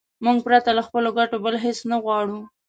[0.25, 2.39] موږ پرته له خپلو ګټو بل هېڅ نه غواړو.